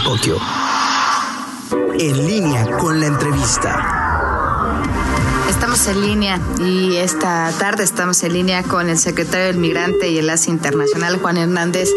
Marcotio. 0.00 0.38
En 1.98 2.26
línea 2.26 2.64
con 2.78 3.00
la 3.00 3.06
entrevista. 3.06 4.80
Estamos 5.50 5.86
en 5.88 6.00
línea 6.00 6.40
y 6.58 6.96
esta 6.96 7.52
tarde 7.58 7.84
estamos 7.84 8.22
en 8.22 8.32
línea 8.32 8.62
con 8.62 8.88
el 8.88 8.96
secretario 8.96 9.48
del 9.48 9.58
Migrante 9.58 10.08
y 10.08 10.14
el 10.14 10.20
Enlace 10.20 10.50
Internacional, 10.50 11.18
Juan 11.18 11.36
Hernández, 11.36 11.90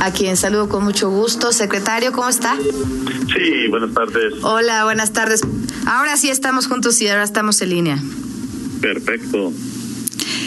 a 0.00 0.10
quien 0.10 0.36
saludo 0.36 0.68
con 0.68 0.84
mucho 0.84 1.08
gusto. 1.08 1.52
Secretario, 1.52 2.12
¿cómo 2.12 2.28
está? 2.28 2.54
Sí, 2.56 3.66
buenas 3.70 3.94
tardes. 3.94 4.34
Hola, 4.42 4.84
buenas 4.84 5.12
tardes. 5.12 5.40
Ahora 5.86 6.18
sí 6.18 6.28
estamos 6.28 6.66
juntos 6.66 7.00
y 7.00 7.08
ahora 7.08 7.24
estamos 7.24 7.62
en 7.62 7.70
línea. 7.70 7.98
Perfecto. 8.82 9.52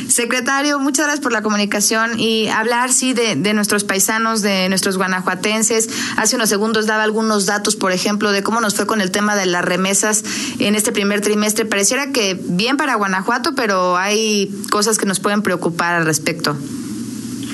Secretario, 0.08 0.80
muchas 0.80 1.06
gracias 1.06 1.24
por 1.24 1.32
la 1.32 1.42
comunicación 1.42 2.20
y 2.20 2.48
hablar, 2.48 2.92
sí, 2.92 3.14
de, 3.14 3.36
nuestros 3.54 3.84
paisanos, 3.84 4.42
de 4.42 4.70
nuestros 4.70 4.98
guanajuatenses. 4.98 5.90
Hace 6.18 6.36
unos 6.36 6.50
segundos 6.50 6.86
daba 6.86 7.04
algunos 7.04 7.46
datos, 7.46 7.76
por 7.76 7.92
ejemplo, 7.92 8.32
de 8.32 8.44
cómo 8.44 8.62
nos 8.62 8.76
fue 8.76 8.86
con 8.86 9.02
el 9.02 9.12
tema 9.12 9.36
de 9.36 9.46
las 9.46 9.66
remesas 9.66 10.24
en 10.60 10.76
este 10.76 10.92
primer 10.92 11.22
trimestre. 11.22 11.66
Pareciera 11.66 12.12
que 12.12 12.40
bien 12.42 12.78
para 12.78 12.96
Guanajuato, 12.96 13.56
pero 13.56 13.98
hay 13.98 14.52
cosas 14.70 14.98
que 14.98 15.06
nos 15.06 15.20
pueden 15.20 15.42
preocupar 15.42 15.96
al 15.96 16.06
respecto. 16.06 16.58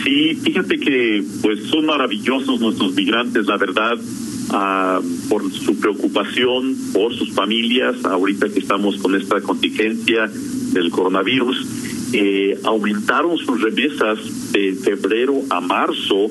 Sí, 0.04 0.36
fíjate 0.36 0.80
que 0.80 1.24
pues 1.42 1.64
son 1.70 1.86
maravillosos 1.86 2.60
nuestros 2.60 2.94
migrantes, 2.94 3.46
la 3.46 3.58
verdad. 3.58 3.94
Uh, 4.50 5.02
por 5.30 5.50
su 5.50 5.80
preocupación 5.80 6.76
por 6.92 7.16
sus 7.16 7.32
familias, 7.32 8.04
ahorita 8.04 8.50
que 8.50 8.60
estamos 8.60 8.98
con 8.98 9.16
esta 9.16 9.40
contingencia 9.40 10.30
del 10.74 10.92
coronavirus, 10.92 11.66
eh, 12.14 12.60
aumentaron 12.64 13.38
sus 13.38 13.62
remesas 13.62 14.20
de 14.52 14.74
febrero 14.74 15.44
a 15.50 15.62
marzo 15.62 16.30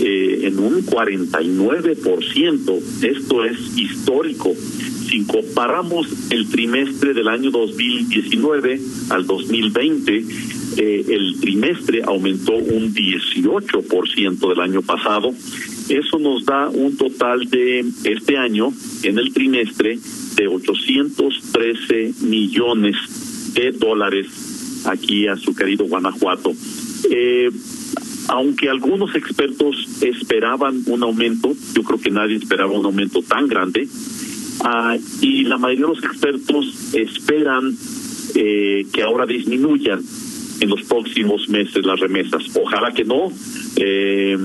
eh, 0.00 0.40
en 0.44 0.58
un 0.58 0.84
49%. 0.84 2.80
Esto 3.02 3.44
es 3.44 3.78
histórico. 3.78 4.52
Si 4.54 5.24
comparamos 5.24 6.08
el 6.30 6.48
trimestre 6.48 7.14
del 7.14 7.28
año 7.28 7.50
2019 7.50 8.80
al 9.10 9.26
2020, 9.26 10.24
eh, 10.78 11.04
el 11.08 11.38
trimestre 11.40 12.02
aumentó 12.04 12.54
un 12.54 12.94
18% 12.94 14.48
del 14.48 14.60
año 14.60 14.82
pasado. 14.82 15.32
Eso 15.88 16.18
nos 16.18 16.44
da 16.44 16.68
un 16.68 16.96
total 16.96 17.48
de 17.50 17.84
este 18.04 18.36
año, 18.36 18.72
en 19.02 19.18
el 19.18 19.32
trimestre, 19.32 19.98
de 20.36 20.48
813 20.48 22.14
millones 22.22 22.96
de 23.54 23.72
dólares 23.72 24.49
aquí 24.84 25.26
a 25.26 25.36
su 25.36 25.54
querido 25.54 25.86
Guanajuato. 25.86 26.52
Eh, 27.10 27.50
aunque 28.28 28.68
algunos 28.68 29.14
expertos 29.14 30.02
esperaban 30.02 30.82
un 30.86 31.02
aumento, 31.02 31.52
yo 31.74 31.82
creo 31.82 32.00
que 32.00 32.10
nadie 32.10 32.36
esperaba 32.36 32.70
un 32.72 32.84
aumento 32.84 33.22
tan 33.22 33.48
grande, 33.48 33.88
uh, 34.60 34.98
y 35.20 35.44
la 35.44 35.58
mayoría 35.58 35.86
de 35.86 35.94
los 35.94 36.04
expertos 36.04 36.94
esperan 36.94 37.76
eh, 38.34 38.86
que 38.92 39.02
ahora 39.02 39.26
disminuyan 39.26 40.00
en 40.60 40.68
los 40.68 40.82
próximos 40.82 41.48
meses 41.48 41.84
las 41.84 41.98
remesas. 41.98 42.44
Ojalá 42.54 42.92
que 42.92 43.04
no. 43.04 43.32
Eh, 43.76 44.36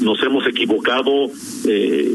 nos 0.00 0.22
hemos 0.22 0.46
equivocado 0.46 1.30
eh, 1.66 2.14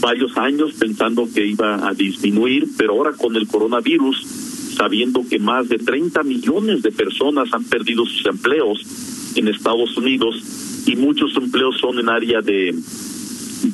varios 0.00 0.36
años 0.36 0.72
pensando 0.78 1.28
que 1.32 1.46
iba 1.46 1.88
a 1.88 1.94
disminuir, 1.94 2.66
pero 2.76 2.94
ahora 2.94 3.12
con 3.12 3.36
el 3.36 3.46
coronavirus 3.46 4.49
sabiendo 4.80 5.22
que 5.28 5.38
más 5.38 5.68
de 5.68 5.76
30 5.76 6.22
millones 6.22 6.80
de 6.80 6.90
personas 6.90 7.52
han 7.52 7.64
perdido 7.64 8.06
sus 8.06 8.24
empleos 8.24 8.82
en 9.36 9.48
Estados 9.48 9.94
Unidos 9.98 10.36
y 10.86 10.96
muchos 10.96 11.36
empleos 11.36 11.76
son 11.78 11.98
en 11.98 12.08
área 12.08 12.40
de 12.40 12.74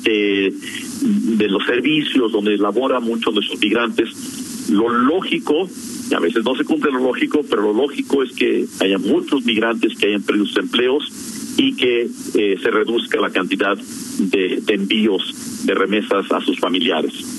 de, 0.03 1.47
los 1.47 1.65
servicios 1.65 2.33
donde 2.33 2.57
labora 2.57 2.99
muchos 2.99 3.33
de 3.35 3.41
sus 3.41 3.57
migrantes. 3.57 4.69
Lo 4.69 4.89
lógico, 4.89 5.69
y 6.11 6.13
a 6.13 6.19
veces 6.19 6.43
no 6.43 6.55
se 6.55 6.65
cumple 6.65 6.91
lo 6.91 6.99
lógico, 6.99 7.41
pero 7.49 7.61
lo 7.61 7.73
lógico 7.73 8.21
es 8.21 8.33
que 8.33 8.65
haya 8.81 8.97
muchos 8.97 9.45
migrantes 9.45 9.97
que 9.97 10.07
hayan 10.07 10.23
perdido 10.23 10.45
sus 10.45 10.57
empleos 10.57 11.55
y 11.55 11.73
que 11.77 12.01
eh, 12.35 12.57
se 12.61 12.69
reduzca 12.69 13.21
la 13.21 13.29
cantidad 13.29 13.77
de 13.77 14.61
envíos 14.67 15.65
de 15.65 15.73
remesas 15.73 16.29
a 16.33 16.41
sus 16.41 16.59
familiares. 16.59 17.36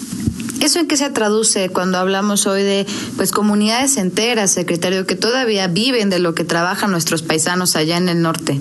¿Eso 0.61 0.81
en 0.81 0.89
qué 0.89 0.97
se 0.97 1.11
traduce 1.11 1.69
cuando 1.69 1.99
hablamos 1.99 2.47
hoy 2.47 2.63
de 2.63 2.87
pues 3.17 3.31
comunidades 3.31 3.97
enteras, 3.97 4.53
secretario, 4.53 5.07
que 5.07 5.15
todavía 5.15 5.69
viven 5.69 6.11
de 6.11 6.19
lo 6.19 6.35
que 6.35 6.45
trabajan 6.45 6.91
nuestros 6.91 7.23
paisanos 7.23 7.77
allá 7.77 7.97
en 7.97 8.09
el 8.09 8.23
norte? 8.23 8.59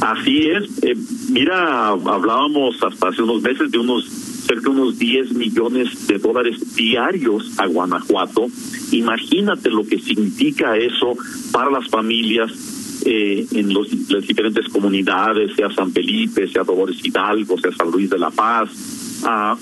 Así 0.00 0.48
es. 0.48 0.64
Eh, 0.82 0.94
mira, 1.30 1.88
hablábamos 1.88 2.76
hasta 2.82 3.08
hace 3.08 3.22
unos 3.22 3.42
meses 3.42 3.70
de 3.70 3.78
unos 3.78 4.04
cerca 4.44 4.70
de 4.70 4.70
unos 4.70 4.98
10 4.98 5.32
millones 5.32 6.06
de 6.06 6.18
dólares 6.18 6.74
diarios 6.76 7.58
a 7.58 7.66
Guanajuato. 7.66 8.46
Imagínate 8.92 9.70
lo 9.70 9.84
que 9.84 9.98
significa 9.98 10.76
eso 10.76 11.16
para 11.50 11.70
las 11.70 11.88
familias 11.88 12.52
eh, 13.06 13.46
en 13.52 13.72
los, 13.72 13.88
las 14.10 14.26
diferentes 14.26 14.68
comunidades, 14.68 15.54
sea 15.56 15.70
San 15.70 15.92
Felipe, 15.92 16.46
sea 16.48 16.62
Dolores 16.62 17.04
Hidalgo, 17.04 17.58
sea 17.58 17.72
San 17.72 17.90
Luis 17.90 18.10
de 18.10 18.18
la 18.18 18.30
Paz, 18.30 18.70
Uh, 19.24 19.56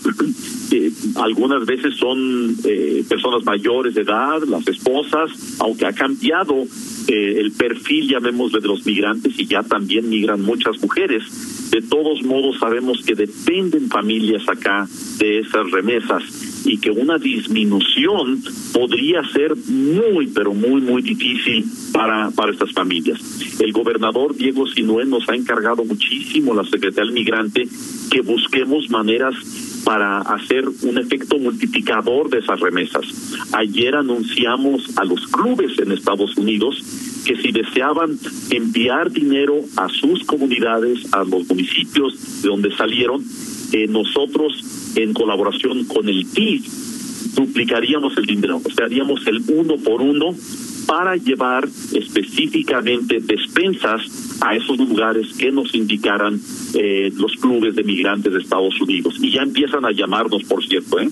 eh, 0.72 0.90
algunas 1.16 1.64
veces 1.66 1.94
son 1.96 2.56
eh, 2.64 3.04
personas 3.08 3.44
mayores 3.44 3.94
de 3.94 4.02
edad, 4.02 4.42
las 4.48 4.66
esposas, 4.66 5.30
aunque 5.60 5.86
ha 5.86 5.92
cambiado 5.92 6.64
eh, 7.06 7.34
el 7.38 7.52
perfil, 7.52 8.08
llamémosle, 8.08 8.60
de 8.60 8.66
los 8.68 8.84
migrantes 8.84 9.38
y 9.38 9.46
ya 9.46 9.62
también 9.62 10.08
migran 10.08 10.42
muchas 10.42 10.80
mujeres. 10.82 11.70
De 11.70 11.80
todos 11.82 12.22
modos, 12.24 12.58
sabemos 12.58 13.02
que 13.04 13.14
dependen 13.14 13.88
familias 13.88 14.48
acá 14.48 14.88
de 15.18 15.38
esas 15.38 15.70
remesas 15.70 16.51
y 16.64 16.78
que 16.78 16.90
una 16.90 17.18
disminución 17.18 18.42
podría 18.72 19.22
ser 19.32 19.54
muy, 19.66 20.28
pero 20.28 20.54
muy, 20.54 20.80
muy 20.80 21.02
difícil 21.02 21.64
para, 21.92 22.30
para 22.30 22.52
estas 22.52 22.72
familias. 22.72 23.20
El 23.60 23.72
gobernador 23.72 24.34
Diego 24.36 24.66
Sinué 24.66 25.04
nos 25.04 25.28
ha 25.28 25.34
encargado 25.34 25.84
muchísimo, 25.84 26.54
la 26.54 26.64
Secretaría 26.64 27.04
del 27.04 27.12
Migrante, 27.12 27.68
que 28.10 28.20
busquemos 28.20 28.90
maneras 28.90 29.34
para 29.84 30.18
hacer 30.20 30.64
un 30.82 30.98
efecto 30.98 31.38
multiplicador 31.38 32.30
de 32.30 32.38
esas 32.38 32.60
remesas. 32.60 33.04
Ayer 33.52 33.96
anunciamos 33.96 34.96
a 34.96 35.04
los 35.04 35.26
clubes 35.26 35.78
en 35.78 35.92
Estados 35.92 36.36
Unidos 36.36 36.82
que 37.26 37.36
si 37.36 37.52
deseaban 37.52 38.18
enviar 38.50 39.10
dinero 39.10 39.60
a 39.76 39.88
sus 39.88 40.24
comunidades, 40.24 41.12
a 41.12 41.24
los 41.24 41.48
municipios 41.48 42.42
de 42.42 42.48
donde 42.48 42.74
salieron, 42.76 43.22
eh, 43.72 43.86
nosotros 43.88 44.81
en 44.96 45.12
colaboración 45.12 45.84
con 45.84 46.08
el 46.08 46.26
TIF 46.30 46.92
duplicaríamos 47.34 48.16
el 48.16 48.26
dinero, 48.26 48.60
o 48.64 48.70
sea, 48.70 48.86
haríamos 48.86 49.26
el 49.26 49.42
uno 49.48 49.76
por 49.76 50.02
uno 50.02 50.34
para 50.86 51.16
llevar 51.16 51.66
específicamente 51.94 53.18
despensas 53.20 54.38
a 54.40 54.54
esos 54.56 54.76
lugares 54.78 55.32
que 55.38 55.50
nos 55.50 55.74
indicaran 55.74 56.40
eh, 56.74 57.10
los 57.16 57.32
clubes 57.36 57.74
de 57.76 57.84
migrantes 57.84 58.32
de 58.32 58.40
Estados 58.40 58.78
Unidos. 58.80 59.14
Y 59.20 59.30
ya 59.30 59.42
empiezan 59.42 59.84
a 59.84 59.92
llamarnos, 59.92 60.42
por 60.44 60.64
cierto. 60.66 61.00
¿eh? 61.00 61.08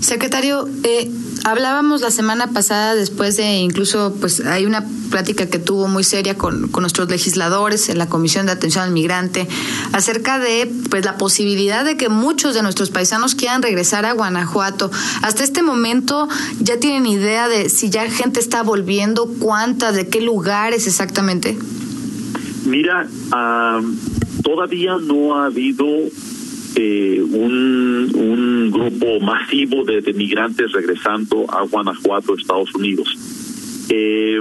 Secretario, 0.00 0.68
eh, 0.84 1.10
hablábamos 1.44 2.00
la 2.00 2.10
semana 2.10 2.48
pasada, 2.48 2.94
después 2.94 3.36
de 3.36 3.58
incluso, 3.58 4.14
pues 4.18 4.40
hay 4.40 4.64
una 4.64 4.84
plática 5.10 5.46
que 5.46 5.58
tuvo 5.58 5.86
muy 5.86 6.02
seria 6.02 6.36
con, 6.36 6.70
nuestros 6.72 7.08
legisladores 7.08 7.88
en 7.88 7.98
la 7.98 8.08
Comisión 8.08 8.46
de 8.46 8.52
Atención 8.52 8.84
al 8.84 8.90
Migrante 8.90 9.46
acerca 9.92 10.38
de 10.38 10.70
pues 10.90 11.04
la 11.04 11.16
posibilidad 11.16 11.84
de 11.84 11.96
que 11.96 12.08
muchos 12.08 12.54
de 12.54 12.62
nuestros 12.62 12.90
paisanos 12.90 13.34
quieran 13.34 13.62
regresar 13.62 14.06
a 14.06 14.12
Guanajuato. 14.12 14.90
Hasta 15.22 15.44
este 15.44 15.62
momento 15.62 16.28
ya 16.60 16.80
tienen 16.80 17.06
idea 17.06 17.48
de 17.48 17.68
si 17.68 17.90
ya 17.90 18.10
gente 18.10 18.40
está 18.40 18.62
volviendo, 18.62 19.26
cuántas, 19.38 19.94
de 19.94 20.08
qué 20.08 20.20
lugares 20.20 20.86
exactamente. 20.86 21.56
Mira, 22.64 23.06
uh, 23.06 24.42
todavía 24.42 24.96
no 24.98 25.36
ha 25.36 25.46
habido 25.46 25.84
eh, 26.76 27.20
un, 27.22 28.10
un 28.14 28.70
grupo 28.70 29.20
masivo 29.20 29.84
de, 29.84 30.00
migrantes 30.14 30.72
regresando 30.72 31.46
a 31.48 31.62
Guanajuato, 31.64 32.34
Estados 32.34 32.74
Unidos. 32.74 33.08
Eh, 33.90 34.40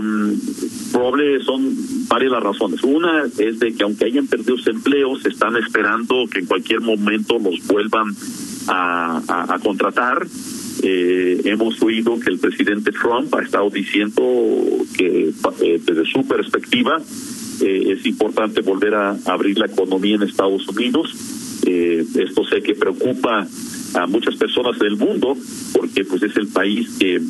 probable 0.92 1.44
son 1.44 1.76
varias 2.08 2.32
las 2.32 2.44
razones. 2.44 2.84
Una 2.84 3.24
es 3.38 3.60
de 3.60 3.74
que 3.74 3.84
aunque 3.84 4.06
hayan 4.06 4.28
perdido 4.28 4.58
sus 4.58 4.68
empleos, 4.68 5.26
están 5.26 5.58
esperando 5.58 6.26
que 6.32 6.40
en 6.40 6.46
cualquier 6.46 6.82
momento 6.82 7.38
los 7.40 7.66
vuelvan 7.68 8.16
a 8.68 9.60
contratar. 9.62 10.26
Eh, 10.86 11.40
hemos 11.46 11.82
oído 11.82 12.20
que 12.20 12.30
el 12.30 12.40
presidente 12.40 12.92
Trump 12.92 13.34
ha 13.36 13.42
estado 13.42 13.70
diciendo 13.70 14.22
que 14.98 15.30
eh, 15.62 15.82
desde 15.86 16.06
su 16.06 16.28
perspectiva 16.28 17.02
eh, 17.62 17.94
es 17.98 18.06
importante 18.06 18.60
volver 18.60 18.94
a 18.94 19.18
abrir 19.26 19.58
la 19.58 19.68
economía 19.68 20.16
en 20.16 20.24
Estados 20.24 20.68
Unidos. 20.68 21.33
Eh, 21.66 22.06
esto 22.16 22.46
sé 22.46 22.62
que 22.62 22.76
preocupa 22.76 23.48
a 23.94 24.08
muchas 24.08 24.36
personas 24.36 24.78
del 24.80 24.98
mundo 24.98 25.38
porque 25.74 26.04
pues 26.04 26.24
es 26.24 26.36
el 26.38 26.48
país 26.48 26.90
que 27.00 27.16
eh, 27.16 27.22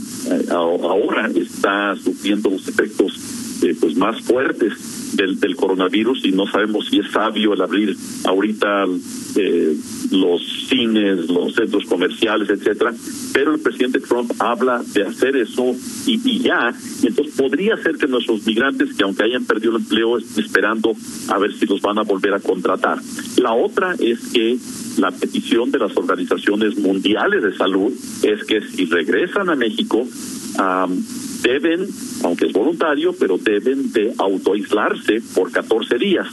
ahora 0.50 1.30
está 1.35 1.95
sufriendo 1.95 2.50
los 2.50 2.68
efectos 2.68 3.62
eh, 3.63 3.75
pues 3.80 3.95
más 3.95 4.21
fuertes 4.21 5.15
del, 5.15 5.39
del 5.39 5.56
coronavirus 5.56 6.25
y 6.25 6.31
no 6.31 6.47
sabemos 6.47 6.88
si 6.89 7.00
es 7.00 7.12
sabio 7.12 7.53
el 7.53 7.62
abrir 7.62 7.95
ahorita 8.25 8.85
eh, 9.35 9.75
los 10.12 10.41
cines, 10.69 11.27
los 11.30 11.56
centros 11.56 11.85
comerciales, 11.85 12.50
etcétera, 12.50 12.94
pero 13.33 13.56
el 13.56 13.59
presidente 13.59 14.00
Trump 14.00 14.31
habla 14.39 14.81
de 14.94 15.03
hacer 15.03 15.35
eso 15.35 15.75
y, 16.06 16.19
y 16.24 16.39
ya, 16.39 16.74
entonces 17.03 17.35
podría 17.35 17.77
ser 17.77 17.97
que 17.97 18.07
nuestros 18.07 18.45
migrantes 18.45 18.94
que 18.94 19.03
aunque 19.03 19.24
hayan 19.24 19.45
perdido 19.45 19.75
el 19.75 19.83
empleo 19.83 20.18
estén 20.18 20.45
esperando 20.45 20.94
a 21.30 21.38
ver 21.38 21.53
si 21.53 21.65
los 21.65 21.81
van 21.81 22.00
a 22.00 22.03
volver 22.03 22.33
a 22.33 22.39
contratar. 22.39 23.00
La 23.38 23.53
otra 23.53 23.95
es 24.00 24.19
que 24.33 24.57
la 24.97 25.12
petición 25.12 25.71
de 25.71 25.79
las 25.79 25.95
organizaciones 25.97 26.77
mundiales 26.77 27.44
de 27.44 27.56
salud 27.56 27.91
es 28.24 28.44
que 28.44 28.62
si 28.62 28.86
regresan 28.86 29.50
a 29.50 29.56
México 29.56 30.07
deben, 31.41 31.88
aunque 32.24 32.45
es 32.45 32.53
voluntario, 32.53 33.13
pero 33.19 33.38
deben 33.38 33.91
de 33.91 34.13
autoaislarse 34.18 35.21
por 35.36 35.51
14 35.51 35.97
días. 35.97 36.27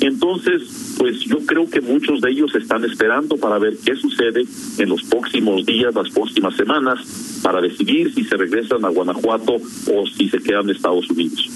Entonces, 0.00 0.96
pues 0.98 1.20
yo 1.20 1.38
creo 1.44 1.68
que 1.68 1.80
muchos 1.80 2.20
de 2.20 2.30
ellos 2.30 2.54
están 2.54 2.84
esperando 2.84 3.36
para 3.36 3.58
ver 3.58 3.76
qué 3.84 3.96
sucede 3.96 4.44
en 4.78 4.88
los 4.88 5.02
próximos 5.02 5.66
días, 5.66 5.94
las 5.94 6.10
próximas 6.10 6.54
semanas, 6.56 7.40
para 7.42 7.60
decidir 7.60 8.14
si 8.14 8.24
se 8.24 8.36
regresan 8.36 8.84
a 8.84 8.88
Guanajuato 8.88 9.54
o 9.54 10.06
si 10.06 10.28
se 10.28 10.38
quedan 10.38 10.64
en 10.64 10.76
Estados 10.76 11.10
Unidos. 11.10 11.50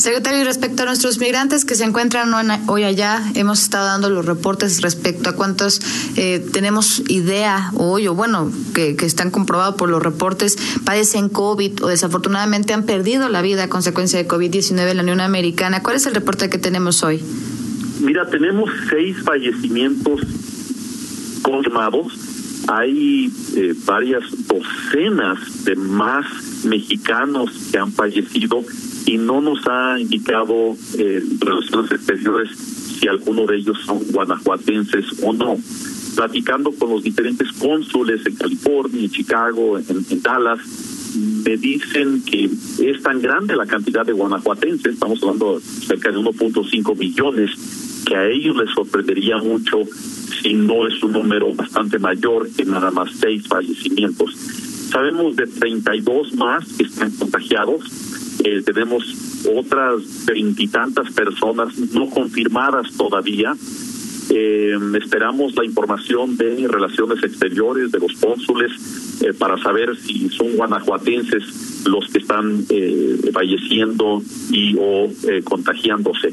Secretario, 0.00 0.40
y 0.40 0.44
respecto 0.44 0.82
a 0.82 0.86
nuestros 0.86 1.18
migrantes 1.18 1.66
que 1.66 1.74
se 1.74 1.84
encuentran 1.84 2.32
hoy 2.68 2.84
allá, 2.84 3.22
hemos 3.34 3.60
estado 3.62 3.84
dando 3.84 4.08
los 4.08 4.24
reportes 4.24 4.80
respecto 4.80 5.28
a 5.28 5.36
cuántos 5.36 5.82
eh, 6.16 6.44
tenemos 6.52 7.02
idea 7.08 7.70
hoy, 7.74 8.08
o 8.08 8.14
bueno, 8.14 8.50
que, 8.72 8.96
que 8.96 9.04
están 9.04 9.30
comprobados 9.30 9.74
por 9.74 9.90
los 9.90 10.02
reportes, 10.02 10.56
padecen 10.84 11.28
COVID 11.28 11.84
o 11.84 11.88
desafortunadamente 11.88 12.72
han 12.72 12.84
perdido 12.84 13.28
la 13.28 13.42
vida 13.42 13.64
a 13.64 13.68
consecuencia 13.68 14.18
de 14.18 14.26
COVID-19 14.26 14.90
en 14.90 14.96
la 14.96 15.02
Unión 15.02 15.20
Americana. 15.20 15.82
¿Cuál 15.82 15.96
es 15.96 16.06
el 16.06 16.14
reporte 16.14 16.48
que 16.48 16.58
tenemos 16.58 17.02
hoy? 17.02 17.22
Mira, 18.00 18.26
tenemos 18.26 18.70
seis 18.88 19.16
fallecimientos 19.22 20.20
confirmados. 21.42 22.12
Hay 22.68 23.30
eh, 23.56 23.74
varias 23.84 24.24
docenas 24.46 25.64
de 25.64 25.76
más 25.76 26.26
mexicanos 26.64 27.50
que 27.70 27.78
han 27.78 27.92
fallecido 27.92 28.62
y 29.06 29.18
no 29.18 29.40
nos 29.40 29.66
ha 29.66 29.98
indicado 29.98 30.76
eh, 30.98 31.22
Relaciones 31.40 31.90
Exteriores 31.92 32.50
si 33.00 33.08
alguno 33.08 33.46
de 33.46 33.56
ellos 33.56 33.78
son 33.84 34.00
guanajuatenses 34.12 35.06
o 35.22 35.32
no. 35.32 35.56
Platicando 36.14 36.70
con 36.72 36.90
los 36.90 37.02
diferentes 37.02 37.50
cónsules 37.52 38.26
en 38.26 38.36
California, 38.36 39.00
en 39.00 39.10
Chicago, 39.10 39.78
en, 39.78 40.22
Dallas, 40.22 40.58
me 41.44 41.56
dicen 41.56 42.22
que 42.22 42.44
es 42.44 43.02
tan 43.02 43.20
grande 43.22 43.56
la 43.56 43.66
cantidad 43.66 44.04
de 44.04 44.12
guanajuatenses, 44.12 44.94
estamos 44.94 45.22
hablando 45.22 45.60
cerca 45.60 46.10
de 46.10 46.18
1.5 46.18 46.96
millones, 46.96 47.50
que 48.10 48.16
a 48.16 48.26
ellos 48.26 48.56
les 48.56 48.74
sorprendería 48.74 49.38
mucho 49.38 49.84
si 50.42 50.52
no 50.54 50.84
es 50.88 51.00
un 51.00 51.12
número 51.12 51.54
bastante 51.54 51.96
mayor 52.00 52.50
que 52.50 52.64
nada 52.64 52.90
más 52.90 53.12
seis 53.12 53.46
fallecimientos. 53.46 54.34
Sabemos 54.34 55.36
de 55.36 55.46
32 55.46 56.34
más 56.34 56.66
que 56.72 56.82
están 56.82 57.12
contagiados, 57.12 58.40
eh, 58.42 58.62
tenemos 58.66 59.04
otras 59.56 60.26
veintitantas 60.26 61.12
personas 61.12 61.78
no 61.92 62.10
confirmadas 62.10 62.92
todavía. 62.96 63.54
Eh, 64.28 64.76
esperamos 65.00 65.54
la 65.54 65.64
información 65.64 66.36
de 66.36 66.66
Relaciones 66.66 67.22
Exteriores, 67.22 67.92
de 67.92 68.00
los 68.00 68.12
cónsules, 68.14 68.72
eh, 69.22 69.32
para 69.38 69.56
saber 69.58 69.96
si 69.96 70.28
son 70.30 70.56
guanajuatenses 70.56 71.86
los 71.86 72.08
que 72.08 72.18
están 72.18 72.64
eh, 72.70 73.20
falleciendo 73.32 74.20
y 74.50 74.74
o 74.78 75.08
contagiándose. 75.44 76.32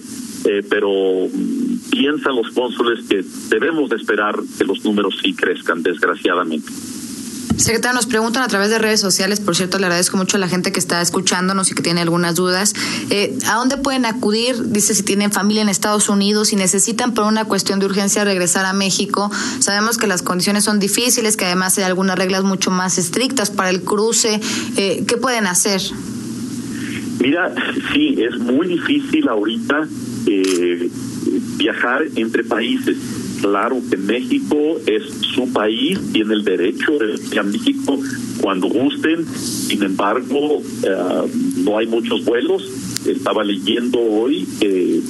Pero 0.69 0.89
mm, 1.31 1.89
piensan 1.91 2.35
los 2.35 2.51
cónsules 2.51 3.05
que 3.07 3.23
debemos 3.49 3.89
de 3.89 3.97
esperar 3.97 4.35
que 4.57 4.63
los 4.63 4.83
números 4.83 5.17
sí 5.21 5.33
crezcan, 5.33 5.83
desgraciadamente. 5.83 6.71
Secretario, 7.57 7.95
nos 7.95 8.05
preguntan 8.05 8.43
a 8.43 8.47
través 8.47 8.69
de 8.69 8.77
redes 8.77 9.01
sociales, 9.01 9.39
por 9.39 9.55
cierto, 9.55 9.79
le 9.79 9.87
agradezco 9.87 10.15
mucho 10.15 10.37
a 10.37 10.39
la 10.39 10.47
gente 10.47 10.71
que 10.71 10.79
está 10.79 11.01
escuchándonos 11.01 11.71
y 11.71 11.73
que 11.73 11.81
tiene 11.81 12.01
algunas 12.01 12.35
dudas. 12.35 12.73
Eh, 13.09 13.35
¿A 13.47 13.55
dónde 13.55 13.77
pueden 13.77 14.05
acudir? 14.05 14.71
Dice 14.71 14.93
si 14.93 15.01
tienen 15.01 15.31
familia 15.31 15.63
en 15.63 15.69
Estados 15.69 16.07
Unidos, 16.07 16.49
si 16.49 16.55
necesitan 16.55 17.15
por 17.15 17.25
una 17.25 17.45
cuestión 17.45 17.79
de 17.79 17.87
urgencia 17.87 18.23
regresar 18.23 18.65
a 18.65 18.73
México. 18.73 19.31
Sabemos 19.59 19.97
que 19.97 20.05
las 20.05 20.21
condiciones 20.21 20.65
son 20.65 20.79
difíciles, 20.79 21.35
que 21.35 21.45
además 21.45 21.75
hay 21.79 21.85
algunas 21.85 22.15
reglas 22.15 22.43
mucho 22.43 22.69
más 22.69 22.99
estrictas 22.99 23.49
para 23.49 23.71
el 23.71 23.81
cruce. 23.81 24.39
Eh, 24.77 25.03
¿Qué 25.07 25.17
pueden 25.17 25.47
hacer? 25.47 25.81
Mira, 27.19 27.53
sí, 27.93 28.15
es 28.17 28.37
muy 28.39 28.67
difícil 28.67 29.27
ahorita 29.27 29.87
eh, 30.27 30.89
viajar 31.57 32.03
entre 32.15 32.43
países 32.43 32.97
Claro 33.41 33.81
que 33.89 33.97
México 33.97 34.79
es 34.85 35.03
su 35.35 35.51
país, 35.51 35.99
tiene 36.11 36.33
el 36.33 36.43
derecho 36.43 36.97
de 36.97 37.39
a 37.39 37.43
México 37.43 37.99
cuando 38.41 38.67
gusten, 38.67 39.25
sin 39.27 39.83
embargo, 39.83 40.61
eh, 40.83 40.95
no 41.63 41.77
hay 41.77 41.87
muchos 41.87 42.25
vuelos. 42.25 42.63
Estaba 43.05 43.43
leyendo 43.43 43.99
hoy 43.99 44.47
que 44.59 45.01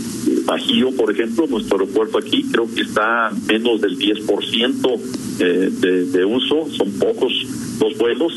Bajío, 0.46 0.92
por 0.92 1.12
ejemplo, 1.12 1.48
nuestro 1.48 1.80
aeropuerto 1.80 2.18
aquí, 2.18 2.44
creo 2.52 2.68
que 2.74 2.82
está 2.82 3.32
menos 3.48 3.82
del 3.82 3.98
10% 3.98 5.00
eh, 5.40 5.72
de 6.12 6.26
uso, 6.26 6.68
son 6.78 6.92
pocos 7.00 7.34
los 7.80 7.98
vuelos. 7.98 8.34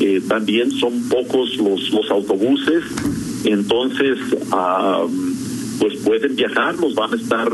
Eh, 0.00 0.20
también 0.28 0.70
son 0.72 1.08
pocos 1.08 1.56
los, 1.56 1.90
los 1.90 2.10
autobuses, 2.10 2.82
entonces 3.44 4.18
uh, 4.50 5.08
pues 5.78 5.96
pueden 5.98 6.34
viajar, 6.34 6.76
los 6.78 6.94
van 6.94 7.12
a 7.12 7.16
estar 7.16 7.50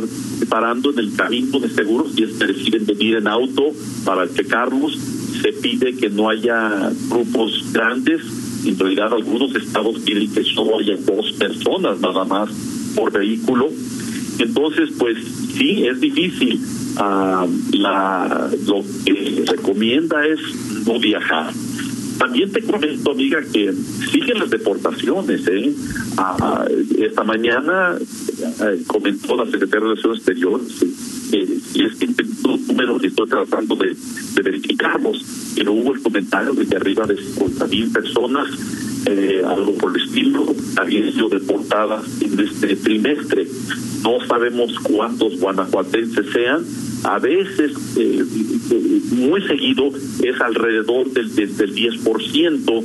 parando 0.49 0.91
en 0.93 0.99
el 0.99 1.15
camino 1.15 1.59
de 1.59 1.69
seguros 1.69 2.13
y 2.17 2.25
deciden 2.25 2.87
venir 2.87 3.17
en 3.17 3.29
auto 3.29 3.73
para 4.05 4.29
checarlos. 4.33 4.99
Se 5.43 5.53
pide 5.53 5.95
que 5.97 6.11
no 6.11 6.29
haya 6.29 6.93
grupos 7.09 7.73
grandes. 7.73 8.21
En 8.67 8.79
realidad, 8.79 9.13
algunos 9.15 9.55
estados 9.55 9.99
quieren 10.05 10.31
que 10.33 10.45
solo 10.45 10.79
haya 10.79 10.97
dos 10.97 11.33
personas 11.33 11.99
nada 12.01 12.25
más 12.25 12.51
por 12.95 13.13
vehículo. 13.13 13.69
Entonces, 14.39 14.91
pues 14.99 15.17
sí, 15.57 15.85
es 15.87 16.01
difícil. 16.01 16.61
Ah, 16.97 17.47
la, 17.73 18.51
lo 18.67 18.83
que 19.05 19.45
recomienda 19.47 20.27
es 20.27 20.41
no 20.87 20.99
viajar. 20.99 21.53
También 22.21 22.53
te 22.53 22.61
comento, 22.61 23.13
amiga, 23.13 23.41
que 23.51 23.73
siguen 24.13 24.41
las 24.41 24.51
deportaciones. 24.51 25.41
¿eh? 25.49 25.73
Ah, 26.19 26.67
esta 26.99 27.25
mañana 27.25 27.97
eh, 27.97 28.83
comentó 28.87 29.37
la 29.37 29.47
Secretaría 29.47 29.81
de 29.81 29.95
Relaciones 29.95 30.19
Exteriores, 30.19 30.83
eh, 31.33 31.59
y 31.73 31.83
es 31.83 31.95
que 31.97 32.09
los 32.45 32.61
números 32.61 33.03
estoy 33.03 33.27
tratando 33.27 33.75
de, 33.75 33.97
de 34.35 34.43
verificarlos, 34.43 35.25
pero 35.57 35.73
hubo 35.73 35.95
el 35.95 36.03
comentario 36.03 36.53
de 36.53 36.67
que 36.67 36.77
arriba 36.77 37.07
de 37.07 37.17
50 37.17 37.67
mil 37.69 37.91
personas, 37.91 38.49
eh, 39.07 39.43
algo 39.43 39.75
por 39.77 39.97
el 39.97 40.05
estilo, 40.05 40.55
habían 40.77 41.11
sido 41.13 41.31
deportadas 41.31 42.05
en 42.21 42.39
este 42.39 42.77
trimestre. 42.77 43.49
No 44.03 44.19
sabemos 44.27 44.79
cuántos 44.83 45.41
guanajuatenses 45.41 46.27
sean, 46.35 46.67
a 47.05 47.19
veces, 47.19 47.73
eh, 47.97 48.25
muy 49.13 49.43
seguido, 49.47 49.91
es 50.23 50.41
alrededor 50.41 51.11
del, 51.13 51.35
del, 51.35 51.57
del 51.57 51.75
10%, 51.75 52.85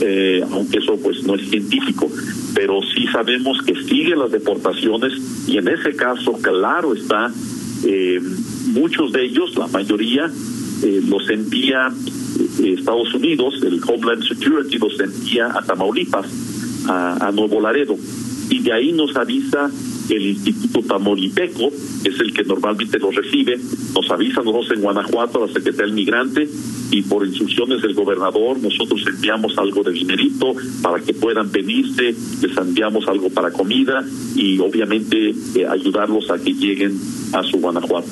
eh, 0.00 0.44
aunque 0.50 0.78
eso 0.78 0.98
pues 1.02 1.22
no 1.24 1.34
es 1.36 1.48
científico, 1.48 2.10
pero 2.54 2.80
sí 2.94 3.06
sabemos 3.12 3.62
que 3.62 3.74
siguen 3.84 4.18
las 4.18 4.32
deportaciones 4.32 5.12
y 5.46 5.58
en 5.58 5.68
ese 5.68 5.94
caso, 5.94 6.32
claro 6.40 6.94
está, 6.94 7.30
eh, 7.84 8.20
muchos 8.66 9.12
de 9.12 9.24
ellos, 9.24 9.56
la 9.56 9.66
mayoría, 9.68 10.30
eh, 10.82 11.02
los 11.06 11.28
envía 11.30 11.88
eh, 11.88 12.74
Estados 12.78 13.14
Unidos, 13.14 13.62
el 13.62 13.80
Homeland 13.86 14.26
Security 14.26 14.78
los 14.78 14.98
envía 14.98 15.46
a 15.46 15.62
Tamaulipas, 15.62 16.26
a, 16.88 17.28
a 17.28 17.32
Nuevo 17.32 17.60
Laredo, 17.60 17.96
y 18.50 18.60
de 18.60 18.72
ahí 18.72 18.92
nos 18.92 19.16
avisa 19.16 19.70
el 20.08 20.26
Instituto 20.26 20.82
Tamaulipeco, 20.82 21.70
es 22.04 22.20
el 22.20 22.32
que 22.32 22.44
normalmente 22.44 22.98
los 22.98 23.14
recibe, 23.14 23.58
nos 23.94 24.10
avisa 24.10 24.42
nosotros 24.42 24.70
en 24.76 24.82
Guanajuato 24.82 25.42
a 25.42 25.46
la 25.46 25.52
Secretaría 25.52 25.86
del 25.86 25.94
Migrante 25.94 26.48
y 26.90 27.02
por 27.02 27.26
instrucciones 27.26 27.82
del 27.82 27.94
gobernador 27.94 28.58
nosotros 28.60 29.02
enviamos 29.06 29.56
algo 29.58 29.82
de 29.82 29.92
dinerito 29.92 30.54
para 30.82 31.02
que 31.02 31.14
puedan 31.14 31.50
venirse, 31.50 32.14
les 32.42 32.56
enviamos 32.56 33.06
algo 33.08 33.30
para 33.30 33.50
comida 33.50 34.04
y 34.36 34.58
obviamente 34.58 35.34
eh, 35.54 35.66
ayudarlos 35.68 36.30
a 36.30 36.38
que 36.38 36.52
lleguen 36.52 36.98
a 37.32 37.42
su 37.42 37.58
Guanajuato. 37.58 38.08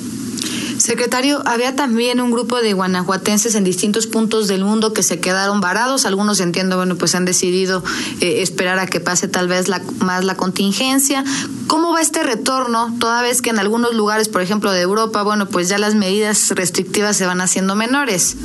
Secretario, 0.81 1.43
había 1.45 1.75
también 1.75 2.19
un 2.21 2.31
grupo 2.31 2.59
de 2.59 2.73
guanajuatenses 2.73 3.53
en 3.53 3.63
distintos 3.63 4.07
puntos 4.07 4.47
del 4.47 4.63
mundo 4.63 4.93
que 4.93 5.03
se 5.03 5.19
quedaron 5.19 5.61
varados. 5.61 6.05
Algunos, 6.07 6.39
entiendo, 6.39 6.75
bueno, 6.75 6.95
pues 6.95 7.13
han 7.13 7.23
decidido 7.23 7.83
eh, 8.19 8.41
esperar 8.41 8.79
a 8.79 8.87
que 8.87 8.99
pase 8.99 9.27
tal 9.27 9.47
vez 9.47 9.67
la, 9.67 9.79
más 9.99 10.25
la 10.25 10.35
contingencia. 10.35 11.23
¿Cómo 11.67 11.93
va 11.93 12.01
este 12.01 12.23
retorno? 12.23 12.95
Toda 12.99 13.21
vez 13.21 13.43
que 13.43 13.51
en 13.51 13.59
algunos 13.59 13.93
lugares, 13.93 14.27
por 14.27 14.41
ejemplo, 14.41 14.71
de 14.71 14.81
Europa, 14.81 15.21
bueno, 15.21 15.47
pues 15.47 15.69
ya 15.69 15.77
las 15.77 15.93
medidas 15.93 16.49
restrictivas 16.49 17.15
se 17.15 17.27
van 17.27 17.41
haciendo 17.41 17.75
menores. 17.75 18.35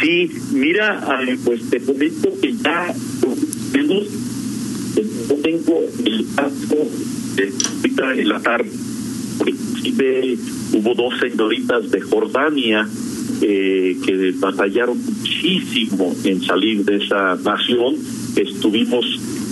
Sí, 0.00 0.30
mira, 0.52 1.04
pues 1.44 1.68
te 1.68 1.80
comento 1.80 2.28
que 2.40 2.54
ya 2.54 2.94
Yo 3.74 5.36
tengo 5.42 5.80
el 6.04 6.26
caso 6.36 6.76
de 7.34 7.52
en 8.20 8.28
la 8.28 8.40
tarde. 8.40 8.70
Inclusive 9.46 10.38
hubo 10.74 10.94
dos 10.94 11.14
señoritas 11.20 11.90
de 11.90 12.00
Jordania 12.00 12.88
eh, 13.40 13.96
que 14.04 14.32
batallaron 14.38 14.98
muchísimo 15.04 16.14
en 16.24 16.42
salir 16.42 16.84
de 16.84 16.96
esa 17.04 17.36
nación. 17.36 17.96
Estuvimos 18.36 19.04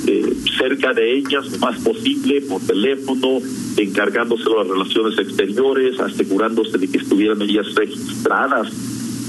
eh, 0.06 0.34
cerca 0.58 0.92
de 0.92 1.18
ellas 1.18 1.50
lo 1.50 1.58
más 1.58 1.78
posible 1.80 2.40
por 2.42 2.60
teléfono, 2.62 3.40
encargándose 3.76 4.44
de 4.44 4.56
las 4.56 4.66
relaciones 4.66 5.18
exteriores, 5.18 5.98
asegurándose 6.00 6.78
de 6.78 6.88
que 6.88 6.98
estuvieran 6.98 7.42
ellas 7.42 7.66
registradas 7.74 8.72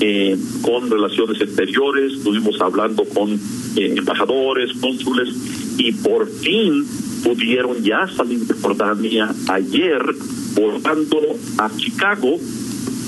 eh, 0.04 0.36
con 0.64 0.90
relaciones 0.90 1.40
exteriores, 1.40 2.14
estuvimos 2.14 2.60
hablando 2.60 3.04
con 3.04 3.34
eh, 3.34 3.94
embajadores, 3.98 4.72
cónsules 4.82 5.30
y 5.78 5.92
por 5.92 6.28
fin 6.28 6.84
pudieron 7.24 7.84
ya 7.84 8.08
salir 8.08 8.40
de 8.40 8.54
Jordania 8.56 9.32
ayer 9.48 10.02
volando 10.56 11.20
a 11.58 11.70
Chicago. 11.76 12.38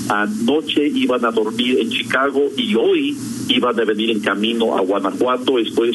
Anoche 0.08 0.86
iban 0.86 1.24
a 1.24 1.30
dormir 1.30 1.78
en 1.80 1.90
Chicago 1.90 2.50
y 2.56 2.74
hoy 2.74 3.16
iban 3.48 3.78
a 3.78 3.84
venir 3.84 4.10
en 4.10 4.20
camino 4.20 4.76
a 4.76 4.80
Guanajuato. 4.82 5.58
Estoy 5.58 5.90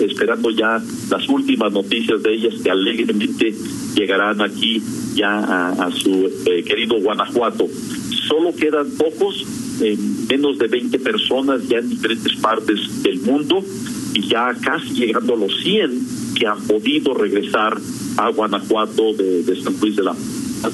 esperando 0.00 0.50
ya 0.50 0.80
las 1.10 1.28
últimas 1.28 1.72
noticias 1.72 2.22
de 2.22 2.34
ellas 2.34 2.54
que 2.62 2.70
alegremente 2.70 3.54
llegarán 3.94 4.40
aquí 4.40 4.80
ya 5.14 5.70
a, 5.70 5.90
su 5.90 6.30
eh, 6.46 6.62
querido 6.62 7.00
Guanajuato. 7.00 7.66
Solo 8.28 8.54
quedan 8.54 8.90
pocos, 8.92 9.44
eh, 9.80 9.96
menos 10.30 10.58
de 10.58 10.68
20 10.68 10.98
personas 11.00 11.66
ya 11.68 11.78
en 11.78 11.88
diferentes 11.88 12.36
partes 12.36 13.02
del 13.02 13.20
mundo 13.20 13.64
y 14.14 14.28
ya 14.28 14.54
casi 14.62 14.94
llegando 14.94 15.34
a 15.34 15.36
los 15.36 15.60
100 15.62 16.34
que 16.38 16.46
han 16.46 16.60
podido 16.62 17.14
regresar 17.14 17.76
a 18.16 18.28
Guanajuato 18.30 19.14
de, 19.14 19.42
de 19.42 19.62
San 19.62 19.74
Luis 19.80 19.96
de 19.96 20.02
la 20.02 20.14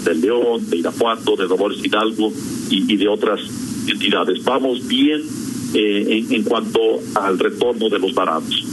de 0.05 0.15
León, 0.15 0.69
de 0.69 0.79
Irapuato, 0.79 1.37
de 1.37 1.47
Dolores 1.47 1.79
Hidalgo 1.85 2.33
y, 2.71 2.97
de 2.97 3.09
otras 3.09 3.41
entidades. 3.87 4.43
Vamos 4.45 4.87
bien 4.87 5.21
eh, 5.75 6.25
en, 6.29 6.33
en, 6.33 6.43
cuanto 6.43 6.81
al 7.15 7.39
retorno 7.39 7.89
de 7.89 7.99
los 7.99 8.15
varados. 8.15 8.65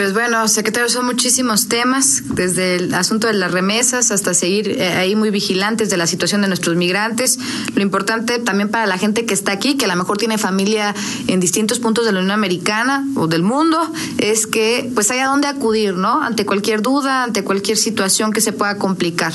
Pues 0.00 0.14
bueno, 0.14 0.48
secretario, 0.48 0.88
son 0.88 1.04
muchísimos 1.04 1.68
temas, 1.68 2.22
desde 2.34 2.76
el 2.76 2.94
asunto 2.94 3.26
de 3.26 3.34
las 3.34 3.50
remesas 3.50 4.10
hasta 4.12 4.32
seguir 4.32 4.68
eh, 4.70 4.88
ahí 4.92 5.14
muy 5.14 5.30
vigilantes 5.30 5.90
de 5.90 5.98
la 5.98 6.06
situación 6.06 6.40
de 6.40 6.48
nuestros 6.48 6.76
migrantes. 6.76 7.38
Lo 7.74 7.82
importante 7.82 8.38
también 8.38 8.70
para 8.70 8.86
la 8.86 8.96
gente 8.98 9.26
que 9.26 9.34
está 9.34 9.52
aquí, 9.52 9.76
que 9.76 9.84
a 9.84 9.88
lo 9.88 9.96
mejor 9.96 10.16
tiene 10.16 10.38
familia 10.38 10.94
en 11.26 11.38
distintos 11.38 11.80
puntos 11.80 12.06
de 12.06 12.12
la 12.12 12.20
Unión 12.20 12.32
Americana 12.32 13.06
o 13.16 13.26
del 13.26 13.42
mundo, 13.42 13.78
es 14.16 14.46
que 14.46 14.90
pues 14.94 15.10
haya 15.10 15.26
dónde 15.26 15.48
acudir, 15.48 15.94
¿no? 15.94 16.22
Ante 16.22 16.46
cualquier 16.46 16.82
duda, 16.82 17.24
ante 17.24 17.44
cualquier 17.44 17.76
situación 17.76 18.32
que 18.32 18.40
se 18.40 18.52
pueda 18.52 18.78
complicar. 18.78 19.34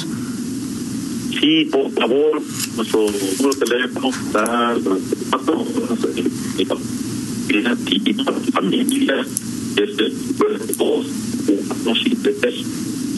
Sí, 1.39 1.65
por 1.71 1.91
favor, 1.91 2.41
nuestro 2.75 3.01
número 3.01 3.49
de 3.53 3.65
teléfono 3.65 4.09
está 4.09 4.75
familia 8.51 9.25
es 9.75 9.99
el 9.99 10.13
2 10.77 11.07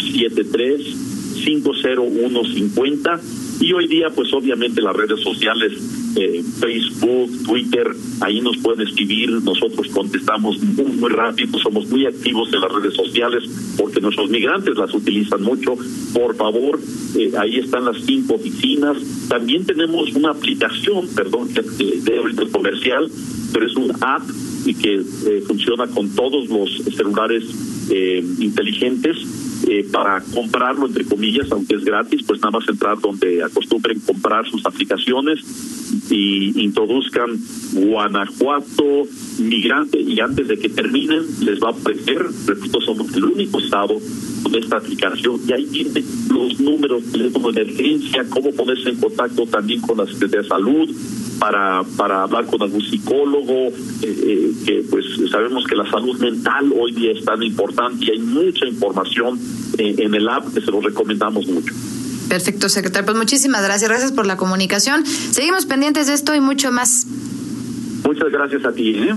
73 0.05 0.81
50150 1.45 3.21
y 3.61 3.73
hoy 3.73 3.87
día 3.87 4.09
pues 4.13 4.33
obviamente 4.33 4.81
las 4.81 4.95
redes 4.95 5.21
sociales 5.21 5.73
eh, 6.19 6.43
Facebook, 6.59 7.29
Twitter, 7.45 7.87
ahí 8.21 8.41
nos 8.41 8.57
pueden 8.57 8.87
escribir, 8.87 9.29
nosotros 9.43 9.87
contestamos 9.93 10.59
muy, 10.63 10.91
muy 10.93 11.09
rápido, 11.09 11.59
somos 11.59 11.87
muy 11.89 12.07
activos 12.07 12.51
en 12.53 12.61
las 12.61 12.71
redes 12.71 12.95
sociales 12.95 13.43
porque 13.77 14.01
nuestros 14.01 14.29
migrantes 14.29 14.75
las 14.77 14.93
utilizan 14.93 15.43
mucho. 15.43 15.75
Por 16.13 16.35
favor, 16.35 16.79
eh, 17.15 17.31
ahí 17.37 17.57
están 17.57 17.85
las 17.85 18.01
cinco 18.03 18.35
oficinas. 18.35 18.97
También 19.29 19.65
tenemos 19.65 20.11
una 20.15 20.31
aplicación, 20.31 21.07
perdón, 21.15 21.49
que 21.53 21.61
de 21.61 22.17
ahorita 22.17 22.47
comercial, 22.51 23.09
pero 23.53 23.67
es 23.67 23.75
un 23.75 23.91
app 24.01 24.23
y 24.65 24.73
que 24.73 24.95
eh, 24.95 25.43
funciona 25.47 25.87
con 25.87 26.09
todos 26.09 26.49
los 26.49 26.83
celulares 26.95 27.43
eh, 27.89 28.23
inteligentes 28.39 29.17
eh, 29.67 29.85
para 29.91 30.21
comprarlo, 30.33 30.87
entre 30.87 31.05
comillas, 31.05 31.51
aunque 31.51 31.75
es 31.75 31.83
gratis, 31.83 32.23
pues 32.25 32.39
nada 32.41 32.51
más 32.51 32.67
entrar 32.69 32.99
donde 32.99 33.43
acostumbren 33.43 33.99
comprar 34.01 34.45
sus 34.49 34.65
aplicaciones 34.65 35.39
y 36.09 36.63
introduzcan 36.63 37.37
Guanajuato 37.73 39.07
migrante 39.39 39.99
y 39.99 40.19
antes 40.19 40.47
de 40.47 40.57
que 40.57 40.69
terminen 40.69 41.23
les 41.41 41.59
va 41.59 41.69
a 41.69 41.71
aparecer, 41.71 42.25
repito, 42.45 42.81
somos 42.81 43.13
el 43.15 43.25
único 43.25 43.59
estado 43.59 43.97
con 44.43 44.55
esta 44.55 44.77
aplicación 44.77 45.39
y 45.47 45.53
ahí 45.53 45.65
tienen 45.65 46.03
los 46.29 46.59
números, 46.59 47.03
teléfono 47.11 47.51
de 47.51 47.61
emergencia, 47.61 48.25
cómo 48.29 48.51
ponerse 48.51 48.89
en 48.89 48.95
contacto 48.97 49.45
también 49.45 49.81
con 49.81 49.97
la 49.97 50.05
Secretaría 50.05 50.41
de 50.41 50.47
Salud, 50.47 50.89
para, 51.39 51.83
para 51.97 52.23
hablar 52.23 52.45
con 52.45 52.61
algún 52.61 52.81
psicólogo, 52.81 53.67
eh, 53.67 53.71
eh, 54.01 54.51
que 54.65 54.83
pues 54.89 55.05
sabemos 55.29 55.65
que 55.65 55.75
la 55.75 55.89
salud 55.89 56.17
mental 56.19 56.73
hoy 56.75 56.91
día 56.93 57.11
es 57.11 57.23
tan 57.23 57.41
importante 57.43 58.05
y 58.05 58.11
hay 58.11 58.19
mucha 58.19 58.65
información 58.65 59.39
eh, 59.77 59.95
en 59.99 60.15
el 60.15 60.27
app 60.27 60.53
que 60.53 60.61
se 60.61 60.71
lo 60.71 60.81
recomendamos 60.81 61.47
mucho. 61.47 61.73
Perfecto, 62.29 62.69
secretario. 62.69 63.05
Pues 63.05 63.17
muchísimas 63.17 63.63
gracias. 63.63 63.89
Gracias 63.89 64.11
por 64.11 64.25
la 64.25 64.37
comunicación. 64.37 65.05
Seguimos 65.05 65.65
pendientes 65.65 66.07
de 66.07 66.13
esto 66.13 66.35
y 66.35 66.41
mucho 66.41 66.71
más. 66.71 67.05
Muchas 68.03 68.31
gracias 68.31 68.65
a 68.65 68.71
ti. 68.71 68.95
¿eh? 68.95 69.15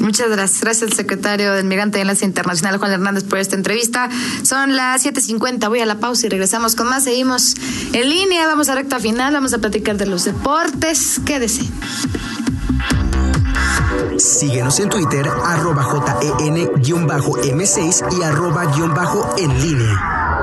Muchas 0.00 0.28
gracias. 0.28 0.60
Gracias 0.60 0.90
al 0.90 0.96
secretario 0.96 1.54
del 1.54 1.64
Migrante 1.64 1.98
de 1.98 2.02
Enlace 2.02 2.26
Internacional, 2.26 2.78
Juan 2.78 2.92
Hernández, 2.92 3.24
por 3.24 3.38
esta 3.38 3.56
entrevista. 3.56 4.08
Son 4.42 4.76
las 4.76 5.04
7.50. 5.04 5.68
Voy 5.68 5.80
a 5.80 5.86
la 5.86 5.98
pausa 5.98 6.26
y 6.26 6.28
regresamos 6.28 6.76
con 6.76 6.88
más. 6.88 7.04
Seguimos 7.04 7.54
en 7.92 8.08
línea. 8.08 8.46
Vamos 8.46 8.68
a 8.68 8.74
recta 8.74 9.00
final. 9.00 9.32
Vamos 9.32 9.54
a 9.54 9.58
platicar 9.58 9.96
de 9.96 10.06
los 10.06 10.24
deportes. 10.24 11.20
Quédese. 11.24 11.62
Síguenos 14.18 14.78
en 14.80 14.90
Twitter, 14.90 15.26
arroba 15.44 15.82
JEN-M6 15.82 18.18
y 18.18 18.22
arroba-en 18.22 19.62
línea. 19.62 20.33